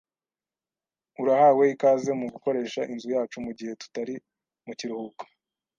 Urahawe 1.21 1.63
ikaze 1.73 2.11
mugukoresha 2.19 2.81
inzu 2.91 3.07
yacu 3.15 3.37
mugihe 3.45 3.71
tutari 3.81 4.15
mukiruhuko. 4.65 5.23